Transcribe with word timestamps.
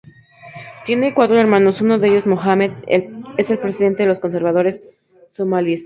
Tiene 0.83 1.13
cuatro 1.13 1.37
hermanos, 1.39 1.79
uno 1.79 1.99
de 1.99 2.07
ellos, 2.07 2.25
Mohamed, 2.25 2.71
es 2.87 3.51
el 3.51 3.59
presidente 3.59 4.01
de 4.01 4.09
los 4.09 4.17
conservadores 4.19 4.81
somalíes. 5.29 5.79